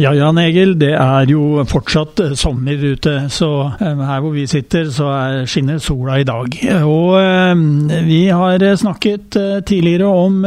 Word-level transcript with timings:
Ja, 0.00 0.14
Jan 0.16 0.38
Egil, 0.40 0.78
det 0.80 0.94
er 0.96 1.28
jo 1.28 1.60
fortsatt 1.68 2.22
eh, 2.24 2.30
sommer 2.38 2.80
ute, 2.80 3.12
så 3.28 3.50
eh, 3.74 3.98
her 4.00 4.22
hvor 4.24 4.32
vi 4.32 4.46
sitter, 4.48 4.86
så 4.88 5.10
er, 5.12 5.40
skinner 5.50 5.76
sola 5.82 6.16
i 6.16 6.24
dag. 6.24 6.56
Og 6.88 7.18
eh, 7.20 8.00
vi 8.06 8.22
har 8.32 8.64
snakket 8.80 9.36
tidligere 9.68 10.08
om 10.08 10.40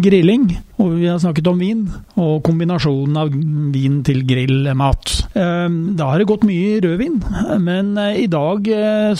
grilling. 0.00 0.46
Og 0.82 0.96
vi 0.98 1.06
har 1.06 1.20
snakket 1.22 1.46
om 1.46 1.60
vin, 1.60 1.84
og 2.18 2.40
kombinasjonen 2.46 3.18
av 3.20 3.30
vin 3.74 4.00
til 4.06 4.24
grillmat. 4.26 5.12
Da 5.34 6.08
har 6.08 6.18
det 6.18 6.26
gått 6.28 6.46
mye 6.48 6.80
rødvin, 6.82 7.20
men 7.62 7.92
i 8.18 8.26
dag 8.30 8.66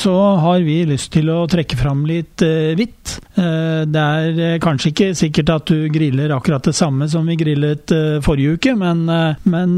så 0.00 0.14
har 0.42 0.64
vi 0.66 0.80
lyst 0.90 1.12
til 1.14 1.30
å 1.30 1.44
trekke 1.50 1.78
fram 1.78 2.02
litt 2.10 2.42
hvitt. 2.42 3.16
Det 3.34 4.02
er 4.02 4.58
kanskje 4.62 4.90
ikke 4.90 5.10
sikkert 5.18 5.54
at 5.54 5.70
du 5.70 5.86
griller 5.94 6.34
akkurat 6.34 6.66
det 6.66 6.74
samme 6.74 7.08
som 7.10 7.26
vi 7.30 7.38
grillet 7.38 7.94
forrige 8.26 8.58
uke, 8.58 8.74
men, 8.78 9.06
men 9.46 9.76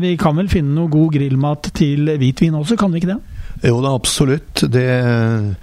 vi 0.00 0.16
kan 0.20 0.36
vel 0.40 0.48
finne 0.52 0.76
noe 0.78 0.92
god 0.92 1.12
grillmat 1.18 1.72
til 1.76 2.08
hvitvin 2.16 2.56
også, 2.56 2.80
kan 2.80 2.94
vi 2.94 3.02
ikke 3.02 3.12
det? 3.14 3.20
Jo 3.64 3.80
da, 3.82 3.90
absolutt. 3.96 4.62
Det 4.70 4.86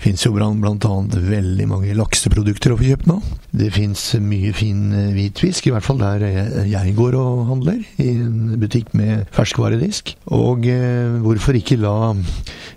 fins 0.03 0.25
jo 0.25 0.33
annet 0.35 1.15
veldig 1.15 1.67
mange 1.69 1.95
lakseprodukter 1.95 2.73
å 2.73 2.77
få 2.79 2.89
kjøpt 2.89 3.07
nå. 3.07 3.19
Det 3.55 3.69
fins 3.71 4.03
mye 4.19 4.51
fin 4.55 4.91
eh, 4.91 5.13
hvitfisk, 5.15 5.69
i 5.69 5.73
hvert 5.73 5.85
fall 5.85 6.01
der 6.01 6.25
jeg 6.67 6.95
går 6.97 7.15
og 7.19 7.45
handler. 7.53 7.79
I 8.01 8.09
en 8.11 8.57
butikk 8.59 8.91
med 8.97 9.25
ferskvaredisk. 9.35 10.15
Og 10.35 10.67
eh, 10.67 11.15
hvorfor 11.23 11.55
ikke 11.55 11.79
la 11.79 12.13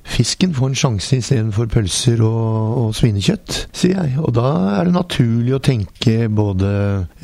fisken 0.09 0.55
få 0.57 0.71
en 0.71 0.79
sjanse 0.79 1.19
istedenfor 1.19 1.71
pølser 1.73 2.23
og, 2.25 2.79
og 2.85 2.93
svinekjøtt, 2.99 3.65
sier 3.77 3.99
jeg. 3.99 4.19
Og 4.23 4.37
da 4.39 4.53
er 4.79 4.87
det 4.87 4.99
naturlig 5.01 5.57
å 5.59 5.65
tenke 5.65 6.29
både 6.31 6.71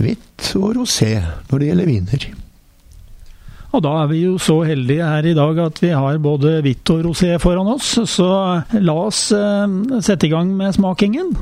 hvitt 0.00 0.54
og 0.58 0.80
rosé 0.80 1.14
når 1.50 1.60
det 1.60 1.70
gjelder 1.70 1.94
viner. 1.94 2.32
Og 3.74 3.82
da 3.82 3.92
er 4.04 4.10
vi 4.12 4.20
jo 4.22 4.36
så 4.38 4.60
heldige 4.68 5.02
her 5.02 5.26
i 5.26 5.34
dag 5.34 5.58
at 5.64 5.80
vi 5.82 5.90
har 5.90 6.20
både 6.22 6.60
hvitt 6.62 6.94
og 6.94 7.08
rosé 7.08 7.32
foran 7.42 7.72
oss, 7.72 7.96
så 8.06 8.30
la 8.78 8.94
oss 9.08 9.26
eh, 9.34 9.78
sette 9.98 10.28
i 10.28 10.30
gang 10.30 10.52
med 10.54 10.76
smakingen. 10.76 11.32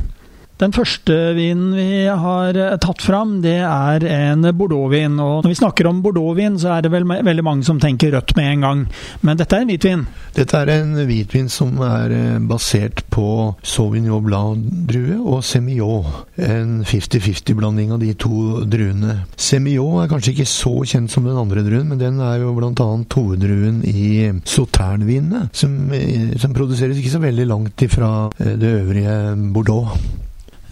Den 0.63 0.71
første 0.71 1.15
vinen 1.35 1.73
vi 1.75 2.05
har 2.07 2.55
eh, 2.55 2.77
tatt 2.79 3.03
fram, 3.03 3.41
det 3.43 3.57
er 3.67 4.05
en 4.07 4.47
bordeauxvin. 4.55 5.17
Og 5.19 5.43
når 5.43 5.51
vi 5.51 5.59
snakker 5.59 5.89
om 5.91 6.03
bordeauxvin, 6.05 6.59
så 6.63 6.77
er 6.77 6.85
det 6.85 6.93
vel 6.93 7.07
veldig 7.11 7.45
mange 7.47 7.67
som 7.67 7.81
tenker 7.83 8.15
rødt 8.15 8.37
med 8.39 8.51
en 8.53 8.67
gang. 8.67 8.85
Men 9.27 9.41
dette 9.41 9.59
er 9.59 9.65
en 9.65 9.73
hvitvin? 9.73 10.07
Dette 10.37 10.61
er 10.61 10.71
en 10.77 10.95
hvitvin 11.09 11.51
som 11.51 11.75
er 11.83 12.15
eh, 12.15 12.39
basert 12.47 13.03
på 13.11 13.27
Sauvignon 13.67 14.23
Blanc-drue 14.23 15.19
og 15.19 15.43
Semillon. 15.43 16.07
En 16.39 16.79
50-50-blanding 16.87 17.97
av 17.97 18.03
de 18.05 18.15
to 18.15 18.63
druene. 18.63 19.25
Semillon 19.35 20.05
er 20.05 20.15
kanskje 20.15 20.37
ikke 20.37 20.51
så 20.53 20.77
kjent 20.87 21.11
som 21.11 21.27
den 21.27 21.43
andre 21.43 21.67
druen, 21.67 21.91
men 21.91 21.99
den 21.99 22.23
er 22.23 22.39
jo 22.39 22.55
annet 22.63 23.19
hoveddruen 23.19 23.83
i 23.83 24.31
Sauternvinene, 24.47 25.49
som, 25.59 25.75
eh, 25.91 26.37
som 26.39 26.55
produseres 26.55 27.03
ikke 27.03 27.17
så 27.19 27.27
veldig 27.27 27.51
langt 27.51 27.83
ifra 27.83 28.13
det 28.39 28.77
øvrige 28.79 29.17
Bordeaux. 29.51 29.99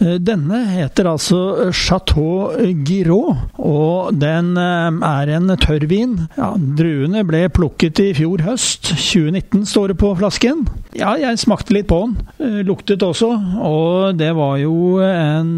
Eh, 0.01 0.17
denne 0.21 0.63
heter 0.71 1.09
altså 1.11 1.69
Chateau 1.75 2.51
Giraud, 2.85 3.37
og 3.61 4.17
den 4.17 4.55
eh, 4.57 4.99
er 5.05 5.33
en 5.37 5.53
tørrvin. 5.61 6.15
Ja, 6.39 6.51
druene 6.57 7.23
ble 7.27 7.45
plukket 7.53 8.01
i 8.01 8.09
fjor 8.17 8.41
høst. 8.47 8.91
2019 8.95 9.67
står 9.69 9.93
det 9.93 9.97
på 10.01 10.13
flasken. 10.17 10.65
Ja, 10.97 11.13
jeg 11.19 11.39
smakte 11.39 11.75
litt 11.75 11.89
på 11.91 12.01
den. 12.03 12.15
Eh, 12.41 12.61
luktet 12.67 13.03
også. 13.05 13.29
Og 13.61 14.17
det 14.17 14.31
var 14.37 14.57
jo 14.61 14.97
en 15.05 15.51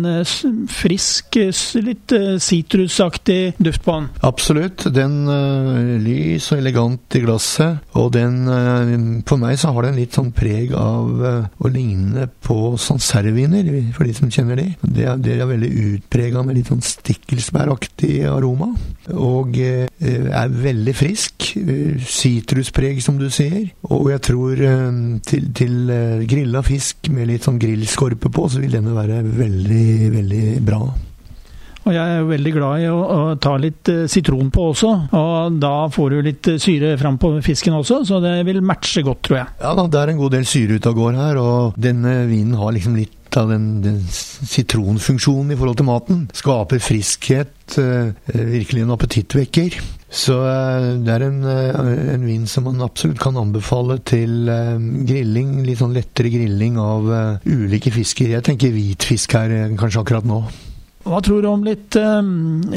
frisk, 0.72 1.40
litt 1.84 2.14
sitrusaktig 2.44 3.56
duft 3.64 3.84
på 3.86 3.98
den. 3.98 4.10
Absolutt. 4.28 4.86
Den 4.94 5.24
lys 6.04 6.50
og 6.52 6.60
elegant 6.60 7.18
i 7.18 7.24
glasset. 7.24 7.80
Og 8.00 8.12
den 8.14 8.44
For 9.28 9.40
meg 9.40 9.58
så 9.60 9.72
har 9.74 9.86
den 9.86 9.98
litt 9.98 10.16
sånn 10.16 10.32
preg 10.36 10.74
av 10.78 11.24
å 11.24 11.72
ligne 11.72 12.28
på 12.44 12.76
sancerviner, 12.82 13.70
for 13.96 14.08
de 14.08 14.16
som 14.18 14.33
kjenner 14.34 14.60
de. 14.60 14.66
Det 14.82 15.06
er, 15.08 15.20
det 15.22 15.38
er 15.38 15.50
veldig 15.50 15.70
utprega 15.88 16.44
med 16.46 16.58
litt 16.58 16.72
sånn 16.72 16.84
stikkelsbæraktig 16.84 18.24
aroma. 18.30 18.72
Og 19.14 19.58
eh, 19.62 19.88
er 19.94 20.52
veldig 20.54 20.96
frisk. 20.98 21.54
Sitruspreg, 22.08 23.02
som 23.04 23.20
du 23.22 23.30
sier. 23.34 23.72
Og 23.90 24.12
jeg 24.14 24.24
tror 24.30 24.60
eh, 24.60 25.00
til, 25.30 25.50
til 25.56 25.80
eh, 25.94 26.28
grilla 26.30 26.64
fisk 26.66 27.12
med 27.14 27.32
litt 27.32 27.48
sånn 27.48 27.62
grillskorpe 27.62 28.32
på, 28.34 28.50
så 28.50 28.64
vil 28.64 28.78
denne 28.80 28.96
være 28.96 29.24
veldig, 29.28 29.90
veldig 30.18 30.46
bra. 30.66 30.84
Og 31.84 31.92
jeg 31.92 32.00
er 32.00 32.22
jo 32.22 32.28
veldig 32.30 32.52
glad 32.56 32.80
i 32.80 32.86
å, 32.88 33.00
å, 33.04 33.24
ta 33.44 33.58
litt 33.60 33.90
sitron 34.08 34.48
på 34.56 34.70
også, 34.70 34.92
og 35.20 35.58
da 35.60 35.74
får 35.92 36.14
du 36.14 36.22
litt 36.30 36.50
syre 36.64 36.94
fram 37.00 37.18
på 37.20 37.34
fisken 37.44 37.76
også, 37.76 37.98
så 38.08 38.22
det 38.24 38.38
vil 38.48 38.62
matche 38.64 39.04
godt, 39.04 39.26
tror 39.28 39.42
jeg. 39.42 39.50
Ja 39.66 39.74
da, 39.76 39.84
det 39.92 40.00
er 40.00 40.14
en 40.14 40.22
god 40.22 40.38
del 40.38 40.48
syre 40.48 40.80
ute 40.80 40.94
og 40.94 41.02
går 41.02 41.20
her, 41.20 41.42
og 41.42 41.82
denne 41.84 42.22
vinen 42.30 42.56
har 42.62 42.72
liksom 42.78 42.96
litt 43.02 43.18
av 43.40 43.50
den, 43.52 43.68
den 43.84 44.00
sitronfunksjonen 44.08 45.54
i 45.54 45.58
forhold 45.60 45.80
til 45.80 45.88
maten. 45.88 46.24
Skaper 46.36 46.82
friskhet, 46.84 47.78
eh, 47.82 48.14
virkelig 48.34 48.84
en 48.84 48.96
appetittvekker. 48.96 49.78
Så 50.14 50.38
eh, 50.46 50.90
det 51.04 51.14
er 51.16 51.26
en, 51.28 51.40
eh, 51.50 52.14
en, 52.14 52.26
vin 52.28 52.46
som 52.50 52.68
man 52.70 52.84
absolutt 52.86 53.22
kan 53.24 53.40
anbefale 53.40 54.00
til 54.06 54.50
grilling. 55.10 55.62
Litt 55.68 55.82
sånn 55.82 55.96
lettere 55.98 56.34
grilling 56.34 56.80
av 56.82 57.10
ulike 57.46 57.94
fisker. 57.94 58.36
Jeg 58.38 58.48
tenker 58.50 58.76
hvitfisk 58.76 59.38
her 59.40 59.74
kanskje 59.80 60.04
akkurat 60.04 60.28
nå. 60.30 60.44
Hva 61.04 61.20
tror 61.20 61.44
du 61.44 61.50
om 61.52 61.66
litt, 61.68 61.98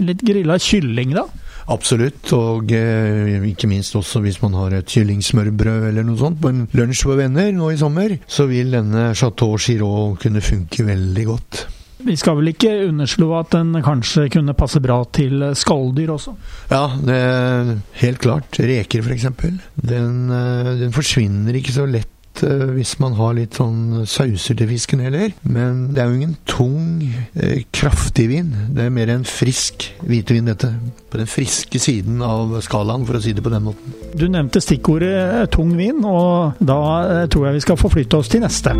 litt 0.03 0.23
grilla 0.27 0.57
kylling, 0.59 1.13
da? 1.15 1.29
Absolutt, 1.73 2.31
og 2.37 2.71
eh, 2.75 3.43
ikke 3.51 3.67
minst 3.71 3.97
også 3.99 4.21
hvis 4.23 4.39
man 4.43 4.55
har 4.55 4.77
et 4.77 4.91
kyllingsmørbrød 4.91 5.89
eller 5.89 6.07
noe 6.07 6.21
sånt 6.21 6.39
på 6.43 6.53
en 6.53 6.67
lunsj 6.79 7.07
for 7.09 7.19
venner 7.19 7.51
nå 7.55 7.73
i 7.75 7.81
sommer, 7.81 8.15
så 8.31 8.47
vil 8.51 8.71
denne 8.77 9.09
Chateau 9.19 9.59
Giraud 9.59 10.21
kunne 10.23 10.45
funke 10.45 10.87
veldig 10.87 11.27
godt. 11.27 11.65
Vi 12.07 12.15
skal 12.15 12.37
vel 12.39 12.53
ikke 12.53 12.71
underslå 12.87 13.33
at 13.39 13.55
den 13.57 13.73
kanskje 13.83 14.29
kunne 14.31 14.55
passe 14.55 14.79
bra 14.85 15.01
til 15.17 15.43
skalldyr 15.59 16.13
også? 16.15 16.37
Ja, 16.71 16.85
det 17.03 17.17
helt 18.03 18.21
klart. 18.23 18.61
Reker 18.63 19.03
f.eks. 19.03 19.27
Den, 19.75 20.29
eh, 20.31 20.77
den 20.85 20.95
forsvinner 20.95 21.59
ikke 21.59 21.75
så 21.75 21.89
lett 21.91 22.13
Eh, 22.45 22.67
hvis 22.77 22.97
man 23.03 23.17
har 23.19 23.37
litt 23.37 23.57
sånn 23.57 24.05
sauser 24.09 24.59
til 24.59 24.71
fisken 24.71 25.03
heller. 25.05 25.33
Men 25.43 25.95
det 25.95 26.03
er 26.03 26.11
jo 26.11 26.19
ingen 26.21 26.37
tung, 26.49 27.03
eh, 27.35 27.63
kraftig 27.73 28.29
vin. 28.33 28.53
Det 28.73 28.87
er 28.87 28.91
mer 28.91 29.11
en 29.11 29.25
frisk 29.25 29.89
hvitvin, 30.03 30.47
dette. 30.47 30.73
På 31.11 31.19
den 31.19 31.31
friske 31.31 31.79
siden 31.81 32.23
av 32.23 32.61
skalaen, 32.63 33.07
for 33.07 33.17
å 33.17 33.23
si 33.23 33.33
det 33.33 33.45
på 33.45 33.53
den 33.53 33.65
måten. 33.65 33.95
Du 34.15 34.29
nevnte 34.29 34.61
stikkordet 34.61 35.15
eh, 35.43 35.47
tung 35.47 35.77
vin, 35.77 36.05
og 36.05 36.55
da 36.61 37.27
tror 37.29 37.47
jeg 37.49 37.55
vi 37.61 37.67
skal 37.67 37.81
forflytte 37.81 38.21
oss 38.21 38.29
til 38.29 38.41
neste. 38.45 38.75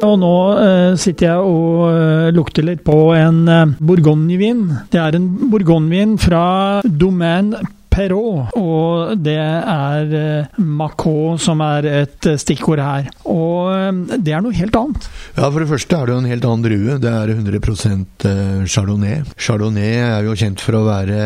Og 0.00 0.16
nå 0.20 0.36
eh, 0.56 0.92
sitter 1.00 1.26
jeg 1.26 1.48
og 1.50 1.82
eh, 1.90 2.30
lukter 2.32 2.64
litt 2.64 2.80
på 2.86 3.12
en 3.16 3.42
eh, 3.48 3.74
bourgognevin. 3.84 4.62
Det 4.92 5.00
er 5.00 5.18
en 5.18 5.28
bourgognevin 5.52 6.16
fra 6.20 6.80
Domaine 6.84 7.60
Perrault, 7.90 8.54
og 8.58 9.18
det 9.18 9.36
er 9.36 10.12
eh, 10.14 11.38
som 11.42 11.62
er 11.64 11.88
et 11.90 12.28
eh, 12.28 12.38
stikkord 12.38 12.82
her. 12.82 13.08
Og 13.26 13.70
eh, 13.74 14.18
det 14.22 14.34
er 14.36 14.44
noe 14.44 14.54
helt 14.54 14.76
annet. 14.78 15.08
Ja, 15.34 15.48
for 15.48 15.58
det 15.62 15.68
første 15.70 15.98
er 15.98 16.06
det 16.06 16.14
jo 16.14 16.20
en 16.22 16.30
helt 16.30 16.46
annen 16.46 16.66
drue. 16.66 16.98
Det 17.02 17.10
er 17.10 17.34
100% 17.34 18.26
chardonnay. 18.70 19.24
Chardonnay 19.40 19.98
er 20.04 20.28
jo 20.28 20.36
kjent 20.38 20.62
for 20.62 20.78
å 20.78 20.84
være 20.86 21.18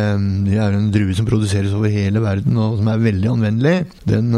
Det 0.46 0.58
er 0.61 0.76
en 0.76 0.90
drue 0.94 1.14
som 1.16 1.28
produseres 1.28 1.75
over 1.76 1.93
hele 1.93 2.22
verden, 2.25 2.56
og 2.61 2.78
som 2.81 2.90
er 2.93 3.05
veldig 3.05 3.32
anvendelig. 3.34 3.76
Den, 4.08 4.32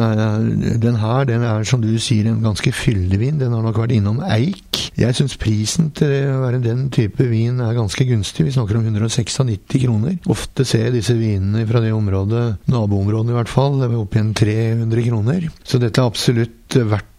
den 0.82 1.00
her 1.02 1.28
den 1.28 1.46
er, 1.46 1.66
som 1.68 1.82
du 1.84 1.92
sier, 2.02 2.28
en 2.30 2.42
ganske 2.44 2.72
fyldig 2.74 3.20
vin. 3.22 3.40
Den 3.40 3.54
har 3.54 3.64
nok 3.64 3.80
vært 3.84 3.96
innom 3.96 4.22
eik. 4.26 4.65
Jeg 4.96 5.16
syns 5.16 5.38
prisen 5.40 5.90
til 5.96 6.30
å 6.32 6.42
være 6.44 6.62
den 6.64 6.86
type 6.94 7.26
vin 7.30 7.60
er 7.64 7.76
ganske 7.76 8.06
gunstig. 8.08 8.46
Vi 8.48 8.54
snakker 8.56 8.78
om 8.78 8.86
196 8.88 9.80
kroner. 9.84 10.18
Ofte 10.32 10.66
ser 10.68 10.88
jeg 10.88 10.98
disse 10.98 11.16
vinene 11.18 11.66
fra 11.68 11.82
det 11.84 11.92
området 11.94 12.16
området, 12.16 12.56
naboområdet 12.70 13.32
i 13.32 13.36
hvert 13.36 13.52
fall, 13.52 13.82
opp 13.98 14.16
igjen 14.16 14.32
300 14.36 15.04
kroner. 15.08 15.50
Så 15.64 15.80
dette 15.82 16.00
er 16.00 16.10
absolutt 16.10 16.76
verdt 16.76 17.12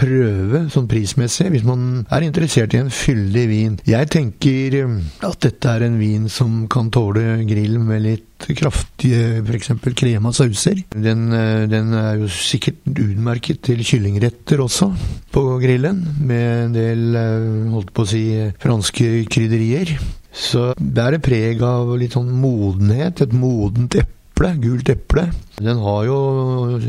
prøve 0.00 0.64
sånn 0.72 0.88
prismessig, 0.90 1.48
hvis 1.52 1.66
man 1.66 2.04
er 2.12 2.24
interessert 2.26 2.74
i 2.74 2.80
en 2.80 2.90
fyldig 2.94 3.44
vin. 3.50 3.78
Jeg 3.88 4.10
tenker 4.12 4.76
um, 4.86 4.98
at 5.26 5.38
dette 5.44 5.74
er 5.74 5.86
en 5.86 5.98
vin 6.00 6.26
som 6.32 6.64
kan 6.72 6.90
tåle 6.92 7.42
grill 7.48 7.78
med 7.82 8.04
litt 8.06 8.48
kraftige 8.56 9.42
f.eks. 9.44 9.72
krema 9.98 10.32
sauser. 10.36 10.80
Den, 10.94 11.26
uh, 11.34 11.66
den, 11.70 11.92
er 11.96 12.22
jo 12.22 12.30
sikkert 12.32 12.80
utmerket 12.90 13.62
til 13.68 13.82
kyllingretter 13.86 14.62
også, 14.64 14.90
på 15.34 15.44
grillen, 15.62 16.00
med 16.20 16.46
en 16.66 16.78
del, 16.78 17.04
uh, 17.16 17.74
holdt 17.76 17.92
på 17.96 18.06
å 18.06 18.10
si, 18.14 18.24
franske 18.62 19.26
krydderier. 19.30 19.98
Så 20.30 20.70
bærer 20.78 21.20
preg 21.22 21.60
av 21.66 21.90
litt 21.98 22.14
sånn 22.16 22.30
modenhet, 22.40 23.24
et 23.24 23.34
modent 23.34 23.98
eple 23.98 24.19
eple, 24.40 24.54
gult 24.60 24.88
eple. 24.88 25.26
Den 25.60 25.78
har 25.84 26.04
jo, 26.06 26.80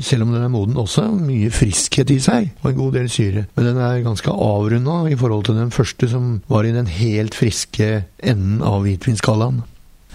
selv 0.00 0.26
om 0.26 0.34
den 0.34 0.44
er 0.44 0.52
moden, 0.52 0.76
også 0.76 1.08
mye 1.16 1.50
friskhet 1.50 2.10
i 2.12 2.18
seg, 2.20 2.52
og 2.62 2.70
en 2.72 2.78
god 2.78 2.92
del 2.98 3.08
syre. 3.08 3.46
Men 3.56 3.70
den 3.70 3.80
er 3.80 4.04
ganske 4.04 4.30
avrunda 4.30 5.06
i 5.08 5.16
forhold 5.16 5.48
til 5.48 5.56
den 5.56 5.70
første, 5.70 6.08
som 6.08 6.42
var 6.48 6.68
i 6.68 6.74
den 6.74 6.86
helt 6.86 7.34
friske 7.34 8.04
enden 8.20 8.62
av 8.62 8.84
hvitvinskalaen. 8.84 9.62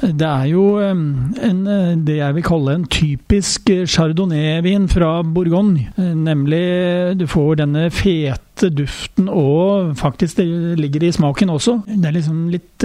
Det 0.03 0.27
er 0.27 0.47
jo 0.51 0.79
en, 0.83 1.29
eh, 1.39 1.95
det 1.95 2.17
jeg 2.17 2.35
vil 2.35 2.43
kalle 2.43 2.73
en 2.75 2.85
typisk 2.91 3.69
eh, 3.69 3.85
chardonnay-vin 3.87 4.89
fra 4.91 5.21
Bourgogne. 5.23 5.93
Eh, 5.95 6.13
nemlig 6.17 7.15
du 7.15 7.23
får 7.29 7.61
denne 7.61 7.87
fete 7.93 8.69
duften, 8.73 9.29
og 9.29 9.95
faktisk 9.95 10.41
det 10.41 10.79
ligger 10.81 11.07
i 11.07 11.11
smaken 11.11 11.49
også. 11.49 11.83
Det 11.87 12.09
er 12.09 12.17
liksom 12.17 12.49
litt 12.51 12.83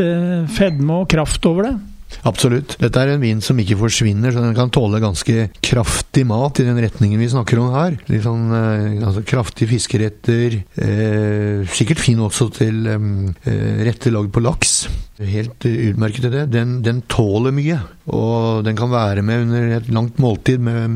fedme 0.54 1.02
og 1.02 1.08
kraft 1.10 1.44
over 1.46 1.66
det. 1.66 1.74
Absolutt. 2.28 2.76
Dette 2.80 3.02
er 3.02 3.12
en 3.14 3.22
vin 3.22 3.40
som 3.44 3.58
ikke 3.60 3.78
forsvinner, 3.78 4.32
så 4.34 4.42
den 4.42 4.56
kan 4.56 4.72
tåle 4.74 5.00
ganske 5.02 5.48
kraftig 5.64 6.24
mat 6.28 6.60
i 6.60 6.66
den 6.66 6.80
retningen 6.82 7.20
vi 7.20 7.30
snakker 7.30 7.60
om 7.62 7.74
her. 7.76 7.98
Litt 8.10 8.24
sånn 8.26 8.48
eh, 8.54 9.04
altså, 9.06 9.24
kraftige 9.28 9.70
fiskeretter. 9.74 10.58
Eh, 10.82 11.68
sikkert 11.78 12.02
fin 12.02 12.20
også 12.24 12.48
til 12.58 12.88
eh, 12.90 13.84
rette 13.86 14.12
lagd 14.14 14.32
på 14.34 14.42
laks. 14.44 14.80
Helt 15.18 15.64
utmerket 15.68 16.26
til 16.26 16.34
det. 16.34 16.48
Den, 16.54 16.78
den, 16.86 17.04
tåler 17.10 17.54
mye, 17.54 17.78
og 18.14 18.66
den 18.66 18.76
kan 18.78 18.92
være 18.92 19.24
med 19.26 19.46
under 19.46 19.78
et 19.78 19.88
langt 19.94 20.20
måltid 20.22 20.62
med 20.62 20.90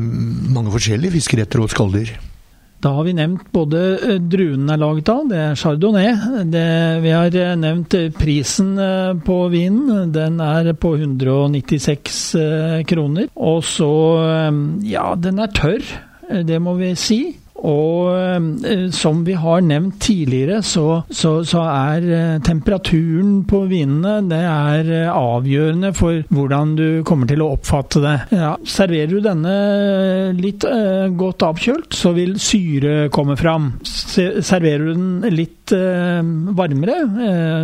mange 0.53 0.71
forskjellige 0.73 1.17
fiskeretter 1.17 1.63
og 1.63 1.71
skalldyr. 1.73 2.13
Da 2.83 2.91
har 2.97 3.05
vi 3.07 3.13
nevnt 3.15 3.45
både 3.55 3.81
eh, 3.95 4.17
druene 4.19 4.73
er 4.75 4.81
laget 4.81 5.09
av, 5.13 5.21
det 5.31 5.37
er 5.39 5.59
chardonnay. 5.59 6.09
Det, 6.51 6.63
vi 7.05 7.13
har 7.15 7.37
eh, 7.39 7.53
nevnt 7.55 7.95
eh, 7.95 8.09
prisen 8.11 8.73
på 9.23 9.37
vinen. 9.53 10.11
Den 10.11 10.41
er 10.43 10.73
på 10.75 10.95
196 10.97 12.19
kroner. 12.89 13.29
Og 13.39 13.63
så 13.63 13.91
Ja, 14.83 15.13
den 15.15 15.39
er 15.39 15.53
tørr, 15.55 15.85
det 16.43 16.59
må 16.61 16.75
vi 16.79 16.91
si. 16.99 17.21
Og 17.63 18.11
eh, 18.67 18.89
som 18.91 19.23
vi 19.23 19.35
har 19.39 19.63
nevnt 19.63 20.01
tidligere, 20.03 20.59
så, 20.65 21.03
så, 21.09 21.37
så 21.47 21.63
er 21.63 22.07
eh, 22.11 22.39
temperaturen 22.43 23.43
på 23.47 23.63
vinene 23.71 24.17
det 24.27 24.41
er 24.43 24.89
eh, 24.91 25.11
avgjørende 25.13 25.93
for 25.95 26.25
hvordan 26.33 26.75
du 26.79 26.87
kommer 27.07 27.29
til 27.29 27.43
å 27.43 27.53
oppfatte 27.55 28.01
det. 28.03 28.15
Ja, 28.35 28.53
serverer 28.67 29.13
du 29.13 29.23
denne 29.23 29.53
litt 30.35 30.65
godt 31.17 31.43
avkjølt, 31.45 31.95
så 31.95 32.11
vil 32.15 32.35
syre 32.41 33.07
komme 33.13 33.35
fram. 33.39 33.71
Serverer 33.83 34.89
du 34.89 34.93
den 34.93 35.35
litt 35.35 35.71
varmere, 35.73 36.95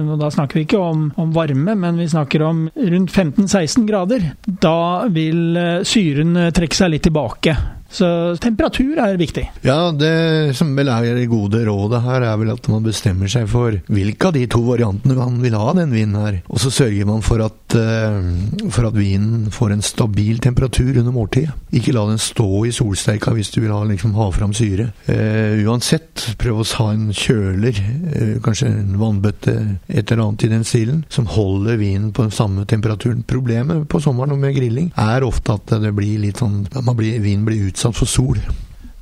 og 0.06 0.14
da 0.22 0.30
snakker 0.32 0.60
vi 0.60 0.64
ikke 0.66 0.80
om, 0.82 1.10
om, 1.20 1.34
varme, 1.36 1.76
men 1.80 2.00
vi 2.00 2.08
snakker 2.12 2.44
om 2.48 2.62
rundt 2.76 3.12
15-16 3.12 3.88
grader, 3.90 4.30
da 4.48 5.10
vil 5.12 5.60
syren 5.88 6.38
trekke 6.56 6.80
seg 6.80 6.96
litt 6.96 7.06
tilbake. 7.10 7.58
Så 7.90 8.08
temperatur 8.42 9.00
er 9.02 9.18
viktig. 9.18 9.48
Ja, 9.66 9.90
det 9.96 10.56
som 10.58 10.76
vel 10.78 10.92
er 10.94 11.08
det 11.18 11.30
gode 11.32 11.64
rådet 11.66 12.04
her, 12.06 12.26
er 12.28 12.38
vel 12.38 12.52
at 12.54 12.70
man 12.70 12.86
bestemmer 12.86 13.32
seg 13.32 13.48
for 13.50 13.80
hvilke 13.90 14.30
av 14.30 14.36
de 14.38 14.46
to 14.52 14.62
variantene 14.68 15.18
man 15.18 15.40
vil 15.42 15.58
ha 15.58 15.74
den 15.78 15.94
vinen 15.96 16.20
her. 16.20 16.40
Og 16.54 16.62
så 16.62 16.72
sørger 16.74 17.10
man 17.10 17.26
for 17.26 17.42
at, 17.46 17.58
for 17.74 18.88
at 18.88 18.98
vinen 18.98 19.50
får 19.54 19.74
en 19.74 19.84
stabil 19.86 20.40
temperatur 20.42 20.98
under 20.98 21.14
måltidet. 21.14 21.54
Ikke 21.76 21.94
la 21.94 22.06
den 22.10 22.22
stå 22.22 22.66
i 22.66 22.74
solsteika 22.74 23.34
hvis 23.36 23.52
du 23.54 23.60
vil 23.62 23.74
ha, 23.74 23.82
liksom, 23.88 24.16
ha 24.18 24.30
fram 24.34 24.54
syre. 24.58 24.90
Uh, 25.10 25.60
uansett, 25.70 26.26
prøv 26.42 26.62
å 26.64 26.68
ha 26.80 26.88
en 26.94 27.10
kjøler, 27.16 27.82
uh, 28.16 28.38
kanskje 28.46 28.72
en 28.72 28.96
vannbøtte, 29.02 29.56
et 29.88 30.04
eller 30.12 30.26
annet 30.26 30.48
i 30.48 30.52
den 30.54 30.66
stilen, 30.68 31.04
som 31.14 31.30
holder 31.30 31.80
vinen 31.82 32.12
på 32.16 32.26
den 32.26 32.36
samme 32.36 32.66
temperaturen. 32.70 33.26
Problemet 33.30 33.86
på 33.90 34.02
sommeren 34.04 34.40
med 34.42 34.58
grilling 34.58 34.92
er 34.98 35.28
ofte 35.28 35.58
at 35.60 35.78
det 35.84 35.94
blir 35.98 36.20
litt 36.24 36.42
sånn, 36.42 36.64
man 36.82 36.98
blir, 36.98 37.22
vinen 37.24 37.46
blir 37.48 37.70
utsatt 37.70 37.98
for 37.98 38.10
sol. 38.10 38.40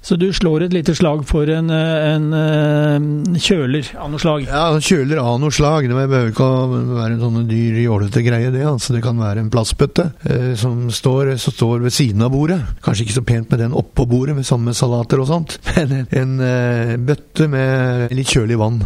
Så 0.07 0.15
du 0.15 0.29
slår 0.31 0.63
et 0.63 0.71
lite 0.71 0.93
slag 0.95 1.25
for 1.27 1.49
en, 1.51 1.67
en, 1.67 2.27
en 2.31 3.33
kjøler 3.43 3.89
av 3.99 4.07
noe 4.13 4.21
slag? 4.23 4.45
Ja, 4.47 4.69
kjøler 4.79 5.19
av 5.19 5.41
noe 5.41 5.51
slag. 5.51 5.89
Det 5.89 5.97
behøver 5.97 6.31
ikke 6.31 6.47
å 6.47 6.61
være 6.69 7.17
en 7.17 7.25
sånn 7.25 7.49
dyr, 7.49 7.81
jålete 7.83 8.23
greie, 8.23 8.53
det. 8.53 8.63
Altså, 8.69 8.95
det 8.95 9.03
kan 9.03 9.19
være 9.19 9.43
en 9.43 9.51
plastbøtte 9.51 10.07
eh, 10.23 10.53
som, 10.55 10.85
står, 10.95 11.33
som, 11.43 11.57
står, 11.57 11.83
ved 11.89 11.97
siden 11.97 12.23
av 12.23 12.31
bordet. 12.31 12.61
Kanskje 12.85 13.03
ikke 13.03 13.17
så 13.17 13.27
pent 13.27 13.51
med 13.51 13.65
den 13.65 13.75
oppå 13.75 14.07
bordet, 14.07 14.37
med 14.39 14.47
samme 14.47 14.71
salater 14.77 15.19
og 15.19 15.27
sånt, 15.27 15.59
men 15.75 15.95
en, 15.99 16.09
en 16.23 16.35
eh, 16.47 16.95
bøtte 17.03 17.51
med 17.51 18.15
litt 18.15 18.31
kjølig 18.31 18.63
vann. 18.63 18.79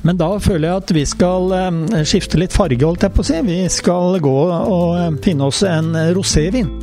Men 0.00 0.16
da 0.16 0.30
føler 0.40 0.70
jeg 0.70 0.80
at 0.80 0.94
vi 0.96 1.08
skal 1.12 1.58
eh, 1.58 1.98
skifte 2.08 2.40
litt 2.40 2.56
farge, 2.56 2.80
holdt 2.88 3.04
jeg 3.04 3.18
på 3.18 3.20
å 3.20 3.32
si. 3.34 3.42
Vi 3.52 3.64
skal 3.68 4.16
gå 4.24 4.38
og 4.48 4.94
eh, 4.96 5.10
finne 5.28 5.52
oss 5.52 5.60
en 5.68 5.92
rosévin. 6.16 6.79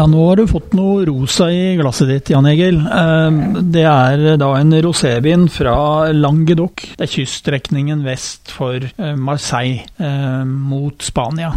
Ja, 0.00 0.06
nå 0.08 0.20
har 0.30 0.38
du 0.40 0.46
fått 0.48 0.72
noe 0.72 1.02
rosa 1.04 1.50
i 1.52 1.74
glasset 1.76 2.08
ditt, 2.08 2.30
Jan 2.32 2.46
Egil. 2.48 2.78
Ehm, 2.88 3.40
det 3.68 3.82
er 3.84 4.38
da 4.40 4.46
en 4.56 4.72
rosévin 4.86 5.42
fra 5.52 5.74
Languedoc. 6.16 6.86
Det 6.94 7.04
er 7.04 7.10
kyststrekningen 7.18 8.00
vest 8.06 8.48
for 8.48 8.80
eh, 8.80 9.10
Marseille 9.20 9.82
ehm, 10.00 10.54
mot 10.70 11.04
Spania. 11.04 11.50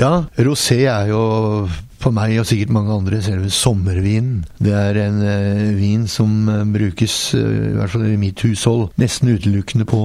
Ja, 0.00 0.14
rosé 0.40 0.78
er 0.88 1.12
jo 1.12 1.20
for 1.98 2.14
meg 2.14 2.36
og 2.38 2.46
sikkert 2.48 2.72
mange 2.74 2.94
andre 2.94 3.20
selve 3.24 3.50
sommervinen. 3.52 4.44
Det 4.62 4.74
er 4.74 4.98
en 5.02 5.18
eh, 5.26 5.74
vin 5.78 6.06
som 6.10 6.30
eh, 6.50 6.64
brukes, 6.74 7.16
eh, 7.34 7.72
i 7.72 7.74
hvert 7.74 7.92
fall 7.92 8.06
i 8.06 8.18
mitt 8.20 8.42
hushold, 8.46 8.88
nesten 9.00 9.32
utelukkende 9.34 9.86
på, 9.88 10.00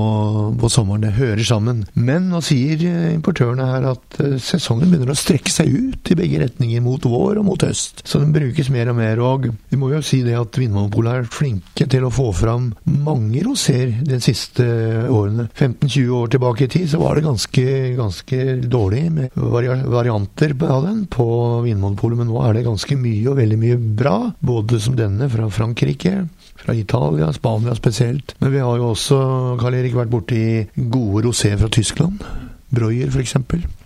på, 0.60 0.72
sommeren. 0.74 1.06
Det 1.06 1.14
hører 1.20 1.44
sammen. 1.46 1.84
Men 1.94 2.32
nå 2.32 2.42
sier 2.46 2.82
eh, 2.90 3.12
importørene 3.14 3.70
her 3.70 3.90
at 3.94 4.20
sesongen 4.42 4.90
begynner 4.90 5.14
å 5.14 5.18
strekke 5.18 5.54
seg 5.54 5.70
ut 5.70 6.14
i 6.14 6.18
begge 6.18 6.42
retninger, 6.44 6.82
mot 6.84 7.06
vår 7.06 7.40
og 7.42 7.48
mot 7.52 7.66
høst. 7.66 8.02
Så 8.10 8.22
den 8.24 8.34
brukes 8.36 8.72
mer 8.74 8.90
og 8.92 8.98
mer. 8.98 9.22
Og 9.22 9.48
vi 9.70 9.80
må 9.80 9.94
jo 9.94 10.02
si 10.06 10.24
det 10.26 10.38
at 10.40 10.58
Vinmonopolet 10.60 11.22
er 11.22 11.30
flinke 11.30 11.88
til 11.90 12.08
å 12.08 12.14
få 12.14 12.32
fram 12.36 12.72
mange 12.90 13.44
roséer 13.46 13.94
de 14.08 14.20
siste 14.24 14.66
årene. 15.10 15.50
15-20 15.54 16.10
år 16.18 16.34
tilbake 16.34 16.66
i 16.66 16.74
tid 16.74 16.90
så 16.90 17.02
var 17.04 17.18
det 17.18 17.28
ganske, 17.28 17.68
ganske 18.00 18.42
dårlig 18.66 19.06
med 19.14 19.38
varianter 19.38 20.58
av 20.64 20.88
den 20.88 21.06
på 21.12 21.28
Vinmonopolet 21.62 21.83
Vinmonopolet, 21.84 22.22
men 22.22 22.32
nå 22.32 22.40
er 22.46 22.56
det 22.56 22.66
ganske 22.68 22.98
mye 23.00 23.28
og 23.32 23.38
veldig 23.40 23.60
mye 23.60 23.82
bra. 24.00 24.16
Både 24.44 24.80
som 24.82 24.96
denne 24.98 25.28
fra 25.32 25.50
Frankrike, 25.52 26.16
fra 26.60 26.76
Italia, 26.78 27.32
Spania 27.36 27.76
spesielt. 27.76 28.36
Men 28.40 28.54
vi 28.56 28.64
har 28.64 28.80
jo 28.80 28.94
også, 28.94 29.20
Karl 29.62 29.80
Erik, 29.82 29.98
vært 29.98 30.14
borti 30.14 30.44
gode 30.78 31.26
rosé 31.28 31.54
fra 31.60 31.72
Tyskland. 31.74 32.24
Breuer 32.74 33.12
f.eks. 33.12 33.36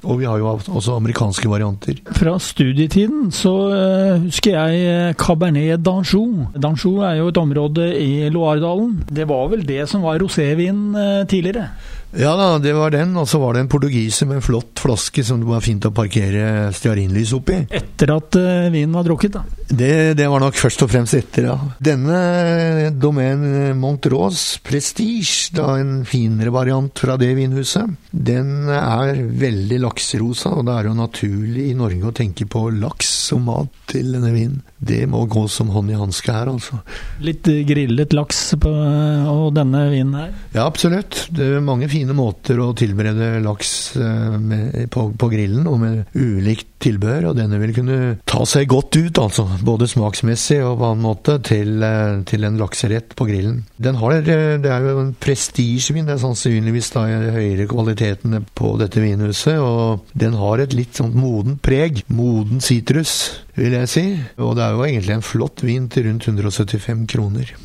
Og 0.07 0.21
vi 0.21 0.27
har 0.29 0.39
jo 0.39 0.47
også 0.47 0.95
amerikanske 0.95 1.49
varianter. 1.51 1.97
Fra 2.15 2.37
studietiden 2.39 3.33
så 3.35 3.51
uh, 3.67 4.21
husker 4.23 4.55
jeg 4.55 4.85
eh, 4.87 5.15
Cabernet 5.19 5.83
d'Anjou. 5.83 6.47
D'Anjou 6.55 7.01
er 7.03 7.17
jo 7.19 7.27
et 7.33 7.41
område 7.41 7.89
i 7.99 8.29
Loiredalen. 8.31 9.01
Det 9.11 9.27
var 9.27 9.49
vel 9.51 9.67
det 9.67 9.89
som 9.91 10.07
var 10.07 10.21
rosévin 10.23 10.95
uh, 10.95 11.25
tidligere? 11.27 11.67
Ja 12.15 12.35
da, 12.39 12.57
det 12.61 12.73
var 12.73 12.93
den. 12.95 13.15
Og 13.19 13.27
så 13.29 13.39
var 13.41 13.55
det 13.55 13.65
en 13.65 13.71
portugiser 13.71 14.29
med 14.29 14.39
en 14.39 14.45
flott 14.45 14.79
flaske 14.79 15.23
som 15.25 15.41
det 15.41 15.49
var 15.49 15.63
fint 15.65 15.85
å 15.87 15.93
parkere 15.95 16.69
stearinlys 16.75 17.33
oppi. 17.35 17.59
Etter 17.67 18.13
at 18.15 18.37
uh, 18.39 18.69
vinen 18.73 18.95
var 18.95 19.07
drukket, 19.07 19.35
da? 19.35 19.43
Det, 19.67 19.91
det, 20.15 20.27
var 20.31 20.39
nok 20.39 20.55
først 20.55 20.85
og 20.85 20.91
fremst 20.91 21.17
etter, 21.17 21.49
ja. 21.49 21.57
Denne 21.83 22.91
Domaine 22.95 23.73
Montrose 23.75 24.61
Prestige, 24.63 25.51
da 25.57 25.73
en 25.81 26.05
finere 26.07 26.53
variant 26.55 27.03
fra 27.03 27.17
det 27.19 27.33
vinhuset, 27.35 27.97
den 28.11 28.69
er 28.71 29.19
veldig 29.27 29.81
lakserosa, 29.83 30.53
og 30.55 30.67
det 30.69 30.77
er 30.77 30.87
jo 30.87 30.95
naturlig 30.97 31.67
i 31.71 31.75
Norge 31.77 32.07
å 32.07 32.15
tenke 32.15 32.47
på 32.47 32.69
laks 32.77 33.11
som 33.27 33.43
mat 33.49 33.73
til 33.91 34.13
denne 34.15 34.31
vinen. 34.31 34.63
Det 34.77 35.03
må 35.09 35.23
gå 35.27 35.47
som 35.51 35.71
hånd 35.73 35.91
i 35.91 35.97
hanske 35.97 36.31
her, 36.31 36.51
altså. 36.53 36.79
Litt 37.25 37.47
grillet 37.67 38.13
laks 38.15 38.41
på 38.61 38.71
og 38.71 39.49
denne 39.57 39.87
vinen 39.91 40.15
her? 40.15 40.33
Ja, 40.53 40.67
absolutt. 40.67 41.25
Det 41.33 41.49
er 41.57 41.65
mange 41.65 41.89
fine 41.91 41.96
fine 41.97 42.15
måter 42.17 42.59
å 42.61 42.71
tilberede 42.77 43.37
laks 43.43 43.71
med, 43.97 44.87
på, 44.93 45.09
på, 45.17 45.29
grillen, 45.31 45.67
og 45.69 45.79
med 45.81 46.17
ulikt 46.17 46.77
tilbehør. 46.83 47.31
Og 47.31 47.37
denne 47.39 47.59
vil 47.61 47.73
kunne 47.75 47.99
ta 48.29 48.43
seg 48.47 48.69
godt 48.71 48.97
ut, 48.99 49.21
altså. 49.21 49.47
Både 49.65 49.89
smaksmessig 49.89 50.59
og 50.63 50.77
på 50.79 50.89
annen 50.91 51.05
måte, 51.05 51.37
til, 51.47 51.83
til 52.29 52.47
en 52.47 52.59
lakserett 52.61 53.15
på 53.17 53.27
grillen. 53.29 53.63
Den 53.81 53.99
har, 54.01 54.19
det 54.21 54.71
er 54.71 54.87
jo 54.87 55.01
en 55.01 55.13
prestisjevin. 55.21 56.07
Det 56.07 56.17
er 56.17 56.23
sannsynligvis 56.25 56.91
da 56.95 57.05
høyere 57.37 57.67
kvalitetene 57.69 58.43
på 58.57 58.75
dette 58.81 59.03
vinhuset. 59.03 59.57
Og 59.61 60.13
den 60.17 60.37
har 60.37 60.63
et 60.63 60.75
litt 60.77 60.97
sånn 60.97 61.15
modent 61.17 61.61
preg. 61.65 62.03
Moden 62.13 62.61
sitrus, 62.63 63.17
vil 63.57 63.77
jeg 63.79 63.93
si. 63.93 64.05
Og 64.37 64.57
det 64.57 64.67
er 64.67 64.77
jo 64.77 64.85
egentlig 64.87 65.17
en 65.17 65.25
flott 65.25 65.65
vin 65.65 65.89
til 65.91 66.11
rundt 66.11 66.29
175 66.29 67.07
kroner. 67.09 67.57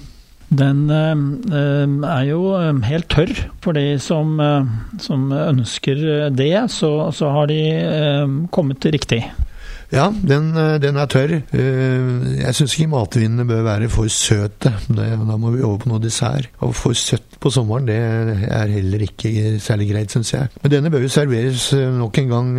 Den 0.53 0.89
eh, 0.93 2.09
er 2.13 2.25
jo 2.29 2.41
eh, 2.59 2.73
helt 2.89 3.09
tørr. 3.13 3.33
For 3.65 3.77
de 3.77 3.97
som, 4.03 4.35
eh, 4.41 4.75
som 5.01 5.31
ønsker 5.33 6.29
det, 6.35 6.57
så, 6.73 6.93
så, 7.15 7.31
har 7.33 7.49
de 7.49 7.63
kommet 8.53 8.85
riktig. 8.93 9.25
Ja, 9.93 10.07
den, 10.09 10.55
den 10.81 10.97
er 10.97 11.09
tørr. 11.13 11.35
Jeg 11.53 12.57
syns 12.57 12.79
ikke 12.79 12.89
matvinene 12.95 13.45
bør 13.45 13.67
være 13.67 13.91
for 13.93 14.09
søte. 14.09 14.73
Da 14.89 15.37
må 15.37 15.53
vi 15.53 15.61
over 15.61 15.83
på 15.83 15.91
noe 15.91 16.01
dessert. 16.01 16.49
Og 16.65 16.73
for 16.77 16.97
søtt 16.97 17.37
på 17.41 17.53
sommeren, 17.53 17.91
det 17.91 17.99
er 18.01 18.73
heller 18.73 19.05
ikke 19.05 19.59
særlig 19.61 19.91
greit, 19.91 20.15
syns 20.15 20.33
jeg. 20.33 20.49
Men 20.63 20.73
denne 20.73 20.93
bør 20.93 21.05
jo 21.05 21.13
serveres 21.13 21.69
nok 21.99 22.23
en 22.23 22.33
gang 22.33 22.55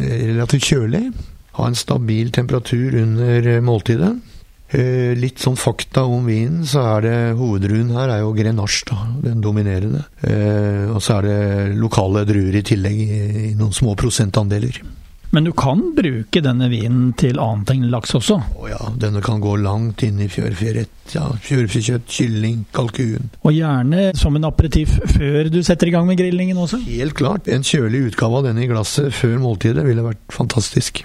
relativt 0.00 0.70
kjølig. 0.70 1.04
Ha 1.60 1.68
en 1.68 1.76
stabil 1.76 2.32
temperatur 2.32 2.96
under 3.02 3.52
måltidet. 3.60 4.14
Eh, 4.70 5.16
litt 5.18 5.42
sånn 5.42 5.58
fakta 5.58 6.04
om 6.06 6.28
vinen, 6.30 6.62
så 6.68 6.84
er 6.92 7.06
det 7.06 7.16
hovedruen 7.40 7.90
her 7.96 8.12
er 8.14 8.22
jo 8.22 8.30
Grenache, 8.36 8.84
da, 8.86 9.02
den 9.24 9.42
dominerende. 9.42 10.04
Eh, 10.22 10.86
og 10.92 11.02
så 11.02 11.18
er 11.18 11.26
det 11.26 11.76
lokale 11.80 12.22
druer 12.28 12.60
i 12.60 12.64
tillegg, 12.66 13.02
i 13.02 13.52
noen 13.58 13.74
små 13.74 13.96
prosentandeler. 13.98 14.78
Men 15.30 15.46
du 15.46 15.52
kan 15.54 15.82
bruke 15.94 16.40
denne 16.42 16.66
vinen 16.72 17.12
til 17.18 17.38
annet 17.38 17.70
enn 17.70 17.84
laks 17.92 18.16
også? 18.18 18.40
Å 18.58 18.70
ja, 18.70 18.80
denne 18.98 19.22
kan 19.22 19.38
gå 19.42 19.54
langt 19.62 20.02
inn 20.02 20.18
i 20.22 20.26
fjørfeerett. 20.30 20.90
Ja, 21.14 21.28
fjørfekjøtt, 21.46 22.08
kylling, 22.10 22.64
kalkun. 22.74 23.30
Og 23.46 23.54
gjerne 23.54 24.10
som 24.18 24.34
en 24.38 24.48
aperitiff 24.50 24.96
før 25.14 25.50
du 25.54 25.62
setter 25.66 25.90
i 25.90 25.94
gang 25.94 26.10
med 26.10 26.18
grillingen 26.18 26.58
også? 26.58 26.82
Helt 26.86 27.14
klart. 27.18 27.50
En 27.50 27.66
kjølig 27.66 28.08
utgave 28.10 28.42
av 28.42 28.50
denne 28.50 28.66
i 28.66 28.70
glasset 28.70 29.14
før 29.14 29.38
måltidet 29.42 29.86
ville 29.86 30.06
vært 30.06 30.22
fantastisk. 30.34 31.04